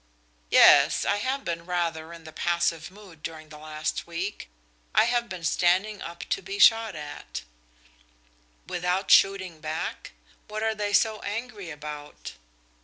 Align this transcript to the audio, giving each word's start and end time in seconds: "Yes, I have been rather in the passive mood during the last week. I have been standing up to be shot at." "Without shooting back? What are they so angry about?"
"Yes, 0.49 1.05
I 1.05 1.17
have 1.17 1.45
been 1.45 1.63
rather 1.67 2.11
in 2.11 2.23
the 2.23 2.33
passive 2.33 2.89
mood 2.89 3.21
during 3.21 3.49
the 3.49 3.59
last 3.59 4.07
week. 4.07 4.49
I 4.95 5.03
have 5.03 5.29
been 5.29 5.43
standing 5.43 6.01
up 6.01 6.21
to 6.29 6.41
be 6.41 6.57
shot 6.57 6.95
at." 6.95 7.43
"Without 8.65 9.11
shooting 9.11 9.59
back? 9.61 10.13
What 10.47 10.63
are 10.63 10.73
they 10.73 10.91
so 10.93 11.21
angry 11.21 11.69
about?" 11.69 12.33